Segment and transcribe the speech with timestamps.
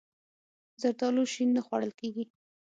[0.81, 2.23] زردالو شین نه خوړل کېږي.